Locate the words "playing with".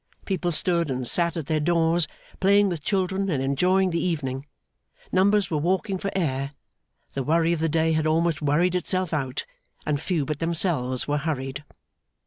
2.39-2.81